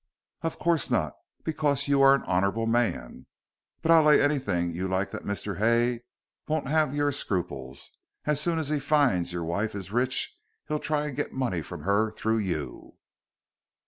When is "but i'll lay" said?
3.83-4.19